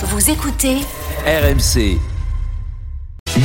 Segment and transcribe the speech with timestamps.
[0.00, 0.76] Vous écoutez
[1.26, 1.98] RMC.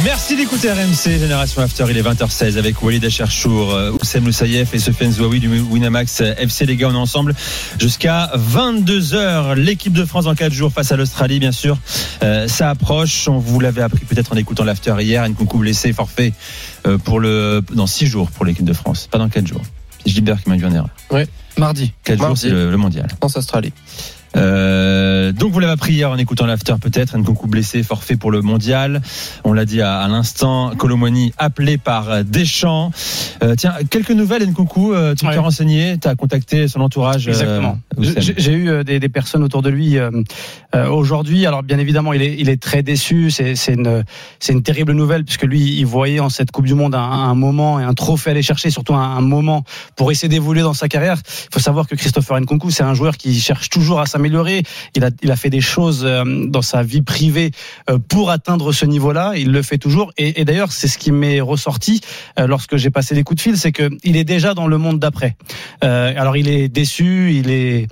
[0.06, 1.86] Merci d'écouter RMC Génération After.
[1.90, 6.68] Il est 20h16 avec Walid Acharchour, euh, Oussem Loussaïef et Sofiane Zouaoui du Winamax FC.
[6.68, 7.34] Les gars, on est ensemble
[7.80, 9.56] jusqu'à 22h.
[9.56, 11.76] L'équipe de France en 4 jours face à l'Australie, bien sûr.
[12.22, 13.28] Euh, ça approche.
[13.28, 15.28] On vous l'avait appris peut-être en écoutant l'After hier.
[15.28, 16.34] Nkunku blessé, forfait
[16.86, 19.08] euh, pour le, dans 6 jours pour l'équipe de France.
[19.10, 19.62] Pas dans 4 jours.
[20.06, 20.90] C'est Gilbert qui m'a dit en erreur.
[21.10, 21.22] Oui,
[21.58, 21.94] mardi.
[22.04, 23.08] 4 jours, c'est le, le mondial.
[23.18, 23.74] France-Australie.
[24.36, 28.42] Euh, donc vous l'avez appris hier en écoutant l'after peut-être, Nkunku blessé, forfait pour le
[28.42, 29.02] mondial.
[29.44, 32.92] On l'a dit à, à l'instant, Colomoni appelé par Deschamps.
[33.44, 35.34] Euh, tiens, quelques nouvelles Nkunku, euh, tu Ouais.
[35.34, 37.28] t'es renseigné, tu as contacté son entourage.
[37.28, 37.80] euh, Exactement.
[37.98, 39.98] J'ai eu euh, des, des personnes autour de lui
[40.90, 41.46] aujourd'hui.
[41.46, 43.30] Alors bien évidemment, il est, il est très déçu.
[43.32, 47.36] C'est une, terrible nouvelle puisque lui, il voyait en cette Coupe du Monde un, un
[47.36, 49.64] moment et un trophée à aller chercher, surtout un, un moment
[49.96, 51.18] pour essayer d'évoluer dans sa carrière.
[51.50, 54.23] Il faut savoir que Christopher Nkunku, c'est un joueur qui cherche toujours à s'améliorer.
[54.96, 57.52] Il a, il a fait des choses euh, dans sa vie privée
[57.90, 59.34] euh, pour atteindre ce niveau-là.
[59.36, 60.12] Il le fait toujours.
[60.18, 62.02] Et, d'ailleurs, c'est ce qui m'est ressorti
[62.40, 64.78] euh, lorsque j'ai passé des coups de fil, c'est que il est déjà dans le
[64.78, 65.36] monde d'après.
[65.82, 67.88] Alors il est déçu, il est,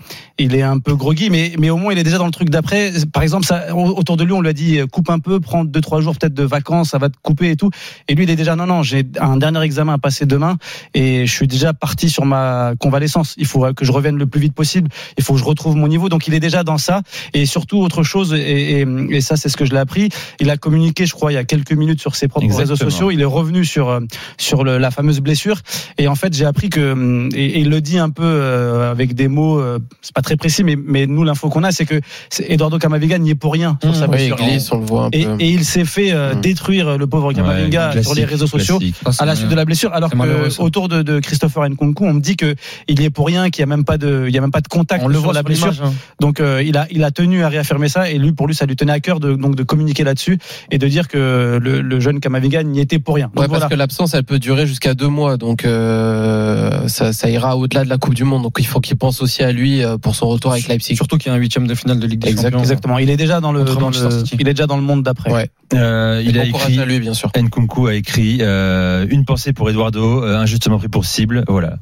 [0.62, 2.92] un peu groggy, mais, au moins il est déjà dans le truc d'après.
[3.14, 6.02] Par exemple, autour de lui, on lui a dit coupe un peu, prends deux trois
[6.02, 7.70] jours peut-être de vacances, ça va te couper et tout.
[8.08, 10.58] Et lui, il est déjà non non, j'ai un dernier examen à passer demain
[10.94, 13.36] et je suis déjà parti sur ma convalescence.
[13.38, 14.90] Il faut que je revienne le plus vite possible.
[15.18, 16.10] Il faut que je retrouve mon niveau.
[16.10, 17.02] Donc il est déjà dans ça
[17.34, 20.10] et surtout autre chose et, et, et ça c'est ce que je l'ai appris.
[20.40, 22.74] Il a communiqué, je crois, il y a quelques minutes sur ses propres Exactement.
[22.76, 23.12] réseaux sociaux.
[23.12, 24.00] Il est revenu sur euh,
[24.38, 25.60] sur le, la fameuse blessure
[25.98, 28.92] et en fait j'ai appris que hum, et, et il le dit un peu euh,
[28.92, 31.86] avec des mots, euh, c'est pas très précis, mais mais nous l'info qu'on a c'est
[31.86, 32.00] que
[32.48, 34.38] Eduardo Camavinga n'y est pour rien sur sa Oui, il blessure.
[34.38, 35.36] glisse, on le voit un Et, peu.
[35.40, 36.42] et il s'est fait euh, Mm.
[36.42, 38.80] détruire le pauvre Camavinga Ouais, sur les réseaux sociaux
[39.20, 42.20] à la suite de la blessure, alors que autour de, de Christopher Nkunku, on me
[42.22, 42.56] dit que
[42.88, 44.52] il y est pour rien, qu'il y a même pas de, il y a même
[44.52, 45.74] pas de contact On le voit la sur blessure.
[45.84, 45.94] hein.
[46.20, 48.66] Donc euh, il a, il a tenu à réaffirmer ça et lui, pour lui, ça
[48.66, 50.38] lui tenait à cœur de donc de communiquer là-dessus
[50.70, 53.28] et de dire que le, le jeune Kamavinga n'y était pour rien.
[53.28, 53.62] Donc Ouais, voilà.
[53.62, 57.84] parce que l'absence, elle peut durer jusqu'à deux mois, donc euh, ça, ça ira au-delà
[57.84, 58.44] de la Coupe du Monde.
[58.44, 60.96] Donc il faut qu'il pense aussi à lui euh, pour son retour avec Leipzig.
[60.96, 62.60] Surtout qu'il y a un huitième de finale de Ligue des Exact- Champions.
[62.60, 63.00] Exactement.
[63.00, 65.32] Il est déjà dans le, dans il est déjà dans le monde d'après.
[65.32, 65.50] Ouais.
[65.74, 66.80] Euh, il a écrit.
[66.80, 67.32] à lui, bien sûr.
[67.36, 71.44] Nkunku a écrit euh, une pensée pour Eduardo, injustement pris pour cible.
[71.48, 71.76] Voilà.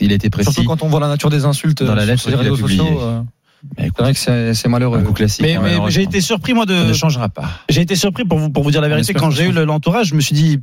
[0.00, 0.52] Il a été précis.
[0.52, 2.86] Surtout quand on voit la nature des insultes Dans la lettre sur les réseaux sociaux.
[3.78, 5.00] Mais écoute, C'est vrai que c'est malheureux.
[5.12, 5.42] classique.
[5.42, 7.48] Mais, hein, mais j'ai été surpris moi Ça ne de changera pas.
[7.68, 10.08] j'ai été surpris pour vous pour vous dire la vérité quand j'ai eu le- l'entourage
[10.08, 10.58] je me suis dit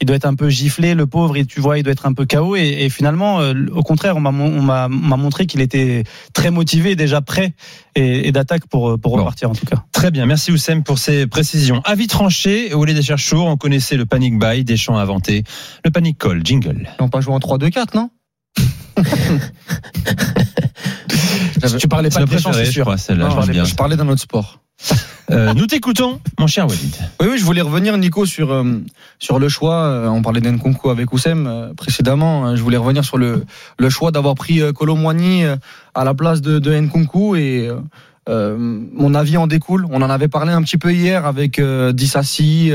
[0.00, 2.12] il doit être un peu giflé le pauvre et tu vois il doit être un
[2.12, 5.16] peu KO et, et finalement euh, au contraire on m'a mon- on m'a on m'a
[5.16, 7.54] montré qu'il était très motivé déjà prêt
[7.96, 9.18] et, et d'attaque pour pour Bon.
[9.22, 9.82] repartir en tout cas.
[9.92, 11.80] Très bien, merci Oussem pour ces précisions.
[11.84, 15.42] Avis tranché, au lieu des chercheurs, on connaissait le panic buy, Deschamps a inventé
[15.84, 16.88] le panic call, jingle.
[17.00, 18.10] N'ont pas joué en 3-2-4, non?
[21.68, 22.84] J'avais- Tu parlais pas la de Deschamps, c'est je sûr.
[22.84, 24.60] crois, celle-là, Non, je parlais d'un autre sport.
[25.30, 26.94] Euh, nous t'écoutons, mon cher Walid.
[27.18, 28.82] Oui, oui, je voulais revenir, Nico, sur, euh,
[29.18, 29.76] sur le choix.
[29.84, 32.48] euh, on parlait d'Nkunku avec Oussem euh, précédemment.
[32.48, 33.46] euh, je voulais revenir sur le,
[33.78, 35.56] le choix d'avoir pris euh, Colomboigny euh,
[35.94, 37.76] à la place de, de Nkunku et euh,
[38.28, 39.86] euh, mon avis en découle.
[39.90, 42.70] On en avait parlé un petit peu hier avec euh, Dissassi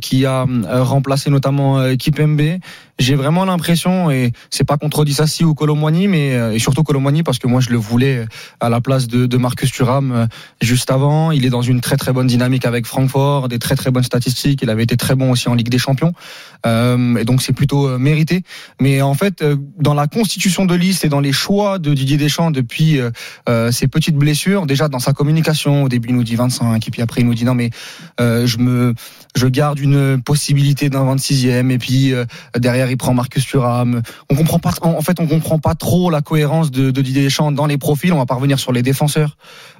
[0.00, 2.58] qui a euh, remplacé notamment euh, Kipembe.
[2.98, 7.22] J'ai vraiment l'impression, et c'est pas contre Dissassi ou Colomboigny, mais euh, et surtout Colomboigny
[7.22, 8.26] parce que moi je le voulais
[8.60, 10.26] à la place de, Marcus Thuram euh,
[10.60, 11.32] juste avant.
[11.32, 14.60] Il est dans une très très bonne dynamique avec Francfort, des très très bonnes statistiques.
[14.62, 16.12] Il avait été très bon aussi en Ligue des Champions,
[16.64, 18.42] Euh, et donc c'est plutôt euh, mérité.
[18.80, 22.16] Mais en fait, euh, dans la constitution de liste et dans les choix de Didier
[22.16, 23.10] Deschamps depuis euh,
[23.48, 26.90] euh, ces petites blessures, déjà dans sa communication, au début il nous dit 25, et
[26.90, 27.70] puis après il nous dit non mais
[28.20, 28.94] euh, je me
[29.34, 32.24] je garde une possibilité d'un 26e, et puis euh,
[32.90, 34.02] il prend Marcus Thuram.
[34.30, 37.52] On comprend pas, en en fait on comprend pas trop la cohérence de, Didier Deschamps
[37.52, 38.12] dans les profils.
[38.12, 39.36] On va pas revenir sur les défenseurs.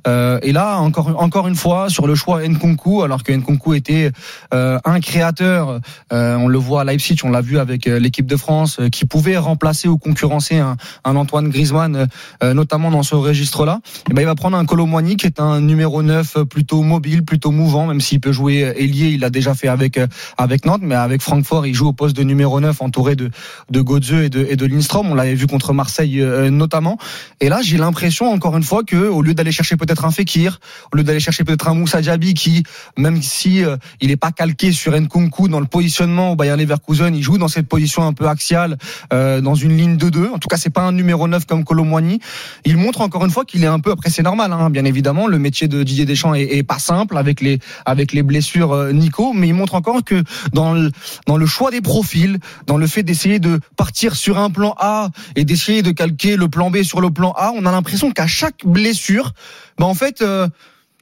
[0.06, 4.10] Euh, et là, encore, une fois, sur le choix Nkunku, alors que Nkunku était
[4.52, 5.80] euh, un créateur,
[6.12, 9.36] euh, on le voit à Leipzig, on l'a vu avec l'équipe de France, qui pouvait
[9.36, 12.08] remplacer ou concurrencer un, Antoine Griezmann,
[12.42, 13.80] notamment dans ce registre-là.
[14.10, 17.24] Et ben, il va prendre un Colomboigny qui est un numéro 9 euh, plutôt mobile,
[17.24, 20.00] plutôt mouvant, même s'il peut jouer ailier, il l'a déjà fait avec
[20.38, 23.30] avec Nantes, mais avec Francfort, il joue au poste de numéro 9, entouré de
[23.71, 25.10] de Godze et de de Lindstrom.
[25.10, 26.98] On l'avait vu contre Marseille euh, notamment.
[27.41, 30.60] Et là, j'ai l'impression encore une fois que au lieu d'aller chercher peut-être un Fekir,
[30.92, 32.65] au lieu d'aller chercher peut-être un Moussa Diaby qui,
[32.98, 37.15] même si euh, il n'est pas calqué sur Nkunku dans le positionnement au Bayern Leverkusen,
[37.15, 38.77] il joue dans cette position un peu axiale,
[39.12, 41.65] euh, dans une ligne de 2 En tout cas, c'est pas un numéro 9 comme
[41.65, 42.21] Colomboigny.
[42.66, 43.92] Il montre encore une fois qu'il est un peu.
[43.92, 45.27] Après, c'est normal, hein, bien évidemment.
[45.27, 49.48] Le métier de Didier Deschamps est, pas simple avec les avec les blessures Nico, mais
[49.48, 50.22] il montre encore que
[50.53, 50.91] dans le
[51.27, 55.10] dans le choix des profils, dans le fait d'essayer de partir sur un plan A
[55.36, 58.26] et d'essayer de calquer le plan B sur le plan A, on a l'impression qu'à
[58.26, 59.32] chaque blessure,
[59.78, 60.48] ben en fait, euh,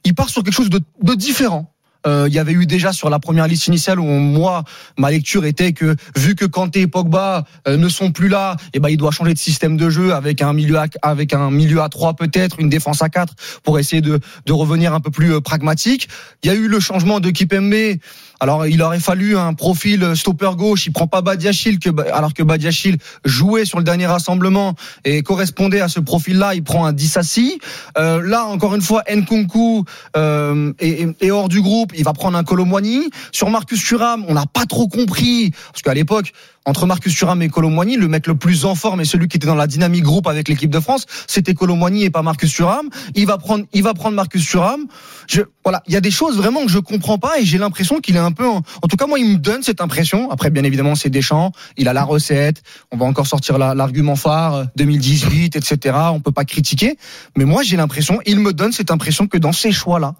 [0.03, 1.71] il part sur quelque chose de différent.
[2.07, 4.63] Euh, il y avait eu déjà sur la première liste initiale où moi
[4.97, 8.79] ma lecture était que vu que Kanté et Pogba euh, ne sont plus là, et
[8.79, 11.81] ben il doit changer de système de jeu avec un milieu à, avec un milieu
[11.81, 13.33] à 3 peut-être, une défense à 4
[13.63, 16.09] pour essayer de de revenir un peu plus euh, pragmatique.
[16.43, 17.99] Il y a eu le changement de Kipembe.
[18.39, 22.41] Alors il aurait fallu un profil stopper gauche, il prend pas Badiachil que alors que
[22.41, 24.73] Badiachil jouait sur le dernier rassemblement
[25.05, 27.59] et correspondait à ce profil-là, il prend un Dissassi.
[27.99, 29.85] Euh, là encore une fois Nkunku
[30.17, 33.09] euh, est, est hors du groupe il va prendre un Colomboigny.
[33.31, 36.33] Sur Marcus Thuram, on n'a pas trop compris, parce qu'à l'époque,
[36.65, 39.47] entre Marcus Thuram et Colomboigny, le mec le plus en forme et celui qui était
[39.47, 42.89] dans la dynamique groupe avec l'équipe de France, c'était Colomboigny et pas Marcus Thuram.
[43.15, 44.85] Il va prendre, il va prendre Marcus Thuram.
[45.27, 47.99] Je, voilà, il y a des choses vraiment que je comprends pas et j'ai l'impression
[47.99, 50.29] qu'il est un peu, en, en, tout cas moi, il me donne cette impression.
[50.29, 52.61] Après, bien évidemment, c'est Deschamps, il a la recette.
[52.91, 55.97] On va encore sortir l'argument phare 2018, etc.
[56.11, 56.97] On peut pas critiquer,
[57.35, 60.13] mais moi, j'ai l'impression, il me donne cette impression que dans ces choix-là,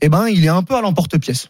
[0.00, 1.48] eh ben, il est un peu à l'emporte-pièce.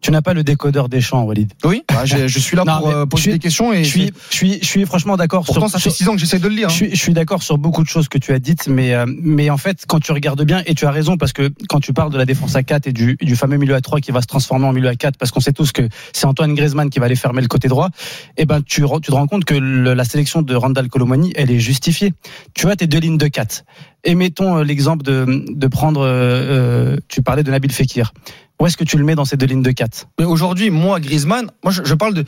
[0.00, 1.52] Tu n'as pas le décodeur des champs, Walid.
[1.64, 3.88] Oui, bah, je, je, suis là Non, pour euh, poser suis- des questions et Je
[3.88, 5.44] suis, je suis, je suis franchement d'accord.
[5.44, 6.68] pourtant sur- ça fait six ans que j'essaie de le lire.
[6.68, 6.76] Je hein.
[6.76, 9.50] suis, je suis d'accord sur beaucoup de choses que tu as dites, mais, euh, mais
[9.50, 12.12] en fait, quand tu regardes bien, et tu as raison, parce que quand tu parles
[12.12, 14.26] de la défense à 4 et du, du fameux milieu à 3 qui va se
[14.28, 17.06] transformer en milieu à 4, parce qu'on sait tous que c'est Antoine Griezmann qui va
[17.06, 17.88] aller fermer le côté droit,
[18.36, 21.50] et ben tu, tu te rends compte que le- la sélection de Randall Colomani, elle
[21.50, 22.12] est justifiée.
[22.54, 23.64] Tu as tes deux lignes de 4.
[24.04, 28.12] Et mettons euh, l'exemple de, prendre, euh, euh, tu parlais de Nabil Fekir.
[28.60, 31.00] Où est-ce que tu le mets dans ces deux lignes de 4 Mais aujourd'hui, moi,
[31.00, 32.24] Griezmann, moi, je parle de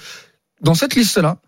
[0.62, 1.38] dans cette liste-là.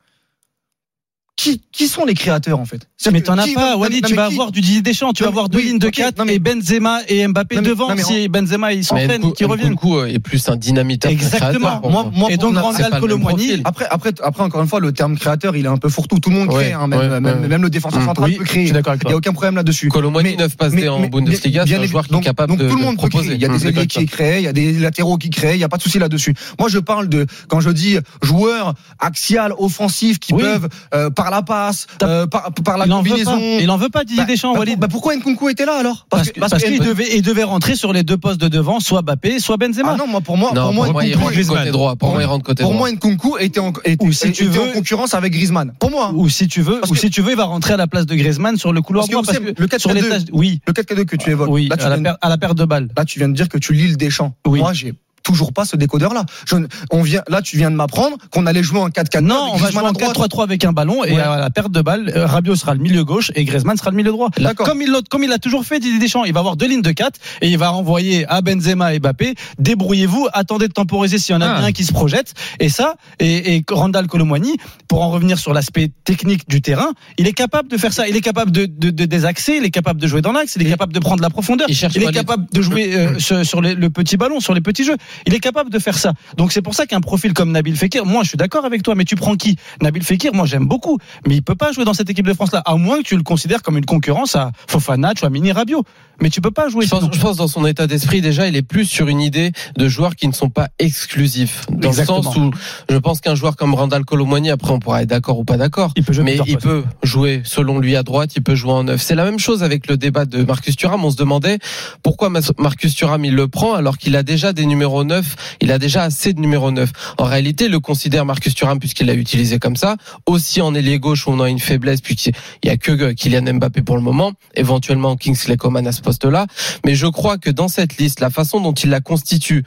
[1.35, 2.87] Qui, qui sont les créateurs en fait?
[3.11, 5.29] Mais t'en as pas, non, tu mais vas qui- avoir du Didier Deschamps, tu Non,
[5.29, 7.63] vas avoir deux oui, lignes de ok, 4 non, mais- et Benzema et Mbappé Non,
[7.63, 9.73] mais- devant non, mais si Benzema ils s'entraînent, qui reviennent.
[9.73, 11.49] Nkunku est plus un dynamiteur Exactement.
[11.81, 12.31] créateur, Moi, moi.
[12.31, 13.63] Et pour donc Randall c'est pas le même Colomwani, profil.
[13.65, 16.21] Après, après, après, encore une fois, le terme créateur, il est un peu fourre-tout.
[16.21, 17.49] Tout le monde crée, Ouais, hein, même, ouais, même, ouais.
[17.49, 18.05] même le défenseur Mm.
[18.05, 18.65] central oui, peut je créer.
[18.67, 19.89] suis d'accord avec Il n'y a aucun problème là-dessus.
[20.23, 22.75] Mais- 9 passes en Bundesliga, c'est un joueur qui est donc- capable donc de, tout
[22.77, 23.25] le de monde peut proposer.
[23.31, 23.37] créer.
[23.37, 23.87] Il y a des ailiers d'accord.
[24.03, 25.99] qui créent, il y a des latéraux qui créent, il n'y a pas de souci
[25.99, 26.35] là-dessus.
[26.61, 31.43] Moi, je parle de, quand je dis joueurs axial, offensifs, qui peuvent, euh, par la
[31.43, 33.33] passe, euh, par, par la Il combinaison.
[33.39, 33.41] pas.
[33.61, 34.79] Il en veut pas Didier Bah, Deschamps, bah, Walid.
[34.79, 37.93] bah, pourquoi Nkunku était là alors Parce, que- parce qu'il devait, il devait rentrer sur
[37.93, 39.93] les deux postes de devant, soit Bappé, soit Benzema.
[39.95, 41.59] Ah non, moi, pour moi, Non, pour moi, pour moi, il Nkunku- rentre Griezmann.
[41.59, 41.97] côté droit.
[41.97, 42.89] Pour moi, il rentre côté pour droit.
[42.89, 45.73] moi, Nkunku était en, était, Ou si tu était veux- en concurrence avec Griezmann.
[45.79, 46.13] Pour moi.
[46.15, 47.87] ou si tu veux, Parce ou que- si tu veux, il va rentrer à la
[47.87, 49.25] place de Griezmann sur le couloir Parce que droit.
[49.25, 51.49] Parce que le 4 sur les tâches, oui, Le 4 que tu évoques.
[51.51, 52.89] oui, là, tu à la, perte de balle.
[52.97, 54.35] là, tu viens de dire que tu lis le Deschamps.
[54.47, 54.59] Oui.
[54.61, 56.25] Moi, j'ai toujours pas ce décodeur là.
[56.47, 56.57] Je,
[56.91, 59.21] on vient, là, tu viens de m'apprendre qu'on allait jouer en 4-4.
[59.21, 60.17] Non, avec on va jouer en à droite.
[60.17, 61.21] 4-3-3 avec un ballon et Ouais.
[61.21, 63.97] à la perte de balle, euh, Rabiot sera le milieu gauche et Griezmann sera le
[63.97, 64.31] milieu droit.
[64.39, 64.67] D'accord.
[64.67, 66.83] Comme il, l'a- comme il a toujours fait Didier Deschamps, il va avoir deux lignes
[66.83, 69.35] de 4 et il va renvoyer à Benzema et Mbappé.
[69.59, 71.59] Débrouillez-vous, attendez de temporiser s'il y en a Ah.
[71.59, 72.35] bien un qui se projette.
[72.61, 74.57] Et ça, et, et Randall Colomwani,
[74.89, 78.09] pour en revenir sur l'aspect technique du terrain, il est capable de faire ça.
[78.09, 80.67] Il est capable de, de, de désaxer, il est capable de jouer dans l'axe, il
[80.67, 81.67] est capable de prendre la profondeur.
[81.69, 84.41] Il cherche Il est les- capable de jouer euh, sur, sur les- le petit ballon,
[84.41, 84.97] sur les petits jeux.
[85.27, 86.13] Il est capable de faire ça.
[86.37, 88.95] Donc c'est pour ça qu'un profil comme Nabil Fekir, moi je suis d'accord avec toi,
[88.95, 89.57] mais tu prends qui?
[89.81, 92.53] Nabil Fekir, moi j'aime beaucoup, mais il peut pas jouer dans cette équipe de France
[92.53, 95.85] là, à moins que tu le considères comme une concurrence à Fofana, Chouamini, Rabiot.
[96.21, 96.85] Mais tu peux pas jouer.
[96.85, 97.13] Je pense, sinon.
[97.13, 100.15] je pense dans son état d'esprit déjà, il est plus sur une idée de joueurs
[100.15, 101.67] qui ne sont pas exclusifs.
[101.71, 102.19] Dans Exactement.
[102.19, 102.51] le sens où
[102.89, 105.93] je pense qu'un joueur comme Randall Colomwani, après on pourra être d'accord ou pas d'accord,
[105.97, 106.61] Il peut jouer mais il postes.
[106.61, 109.03] peut jouer selon lui à droite, il peut jouer en neuf.
[109.03, 111.05] C'est la même chose avec le débat de Marcus Thuram.
[111.05, 111.59] On se demandait
[112.03, 115.79] pourquoi Marcus Thuram il le prend alors qu'il a déjà des numéros 9, il a
[115.79, 116.91] déjà assez de numéros 9.
[117.19, 121.27] En réalité, le considère Marcus Thuram puisqu'il l'a utilisé comme ça, aussi en ailier gauche
[121.27, 122.35] où on a une faiblesse puisqu'il
[122.65, 126.47] y a que Kylian Mbappé pour le moment, éventuellement Kingsley Coman à ce poste-là.
[126.85, 129.65] Mais je crois que dans cette liste, la façon dont il la constitue,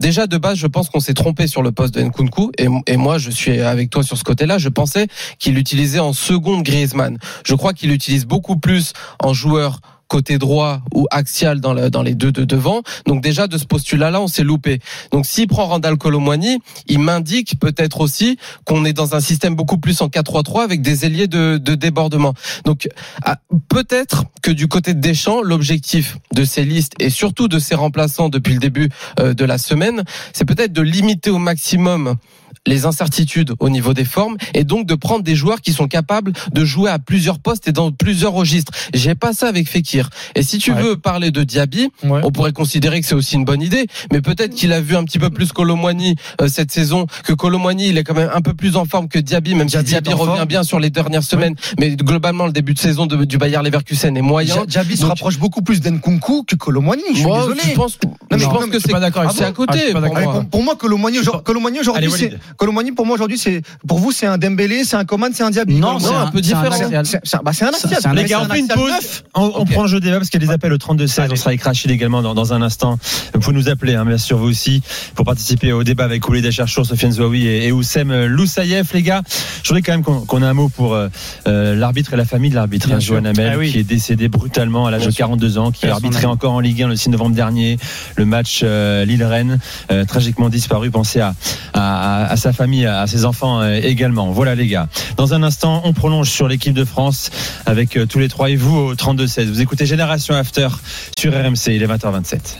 [0.00, 2.52] déjà de base, je pense qu'on s'est trompé sur le poste de Nkunku.
[2.58, 4.58] Et, moi, je suis avec toi sur ce côté-là.
[4.58, 5.06] Je pensais
[5.38, 7.18] qu'il utilisait en seconde Griezmann.
[7.44, 12.14] Je crois qu'il utilise beaucoup plus en joueur côté droit ou axial dans, dans les
[12.14, 12.82] deux de devant.
[13.06, 14.80] Donc déjà de ce postulat-là, on s'est loupé.
[15.12, 19.78] Donc s'il prend Randall Colomwani, il m'indique peut-être aussi qu'on est dans un système beaucoup
[19.78, 22.34] plus en 4-3-3 avec des ailiers de, de débordement.
[22.64, 22.88] Donc
[23.22, 23.36] ah,
[23.68, 28.28] peut-être que du côté de Deschamps, l'objectif de ces listes et surtout de ses remplaçants
[28.28, 28.88] depuis le début
[29.20, 32.16] euh, de la semaine, c'est peut-être de limiter au maximum
[32.68, 36.32] les incertitudes au niveau des formes et donc de prendre des joueurs qui sont capables
[36.52, 38.72] de jouer à plusieurs postes et dans plusieurs registres.
[38.94, 40.10] J'ai pas ça avec Fekir.
[40.34, 40.82] Et si tu Ouais.
[40.82, 42.20] veux parler de Diaby, Ouais.
[42.22, 45.04] on pourrait considérer que c'est aussi une bonne idée, mais peut-être qu'il a vu un
[45.04, 48.52] petit peu plus Colomwani euh, cette saison, que Colomwani il est quand même un peu
[48.54, 50.44] plus en forme que Diaby, même Diaby si Diaby revient forme.
[50.48, 54.14] bien sur les dernières semaines, mais globalement le début de saison de- du Bayer Leverkusen
[54.16, 54.64] est moyen.
[54.66, 57.02] Diaby se rapproche beaucoup plus d'Nkunku que Colomwani.
[57.10, 57.60] Je suis Moi, désolé.
[57.70, 59.30] je pense que Non, je non, pense que c'est pas d'accord.
[59.32, 59.64] C'est Ah à bon?
[59.66, 60.44] Côté pour moi.
[60.50, 61.18] pour, moi, Colomani
[61.80, 65.30] aujourd'hui, c'est Colomani pour moi aujourd'hui, c'est pour vous c'est un Dembélé, c'est un Coman,
[65.32, 65.76] c'est un Diaby.
[65.76, 66.70] Non, c'est un peu différent.
[66.72, 68.14] C'est un, bah, c'est un axial.
[68.14, 69.22] Les gars, on fait une pause.
[69.34, 71.28] On, prend le jeu débat parce qu'il y a des appels au 32-16.
[71.30, 72.98] On sera avec Rachid également dans, dans un instant.
[73.32, 74.82] Vous pouvez nous appeler, hein, bien sûr, vous aussi,
[75.14, 78.92] pour participer au débat avec Oulé Dacharchour, Sofiane Zouaoui et, Oussem Loussaïef.
[78.92, 79.22] Les gars,
[79.62, 81.08] je voudrais quand même qu'on qu'on ait un mot pour euh,
[81.46, 82.98] euh, l'arbitre et la famille de l'arbitre, hein.
[83.00, 85.26] Johan Hamel, Ah qui est décédé brutalement à l'âge de Bien sûr.
[85.26, 87.78] 42 ans, qui a Personne arbitré n'a- encore en Ligue 1 le 6 novembre dernier,
[88.16, 89.58] le match euh, Lille-Rennes,
[89.90, 90.90] euh, tragiquement disparu.
[90.90, 91.34] Pensez à
[92.38, 94.30] sa famille, à ses enfants euh, également.
[94.30, 94.88] Voilà les gars.
[95.16, 97.30] Dans un instant, on prolonge sur l'équipe de France
[97.66, 99.46] avec euh, tous les trois et vous au 32-16.
[99.46, 100.68] Vous écoutez Génération After
[101.18, 102.56] sur RMC, il est 20h27.